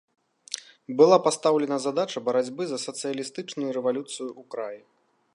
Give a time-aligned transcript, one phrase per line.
[1.01, 4.79] Была пастаўлена задача барацьбы за сацыялістычную рэвалюцыю ў краі.